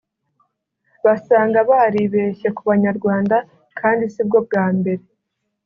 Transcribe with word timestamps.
Basanga 1.05 1.57
baribeshye 1.69 2.47
ku 2.55 2.61
banyarwanda 2.69 3.35
kandi 3.79 4.03
sibwo 4.13 4.37
bwa 4.47 4.65
mbere 4.77 5.03